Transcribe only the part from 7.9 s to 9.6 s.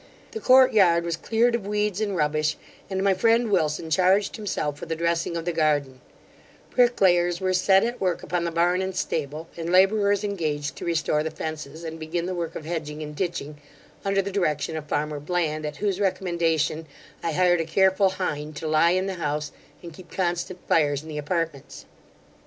work upon the barn and stable;